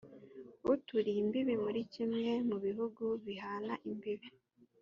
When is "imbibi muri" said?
1.23-1.79